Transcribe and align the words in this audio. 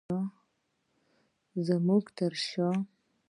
زمونږ 1.65 2.03
تر 2.17 2.31
شاه 2.47 2.77